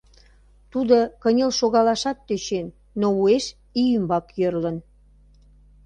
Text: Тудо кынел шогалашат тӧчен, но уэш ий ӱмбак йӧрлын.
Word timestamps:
Тудо 0.71 0.97
кынел 1.21 1.51
шогалашат 1.59 2.17
тӧчен, 2.27 2.67
но 2.99 3.07
уэш 3.19 3.45
ий 3.81 3.89
ӱмбак 3.97 4.25
йӧрлын. 4.39 4.77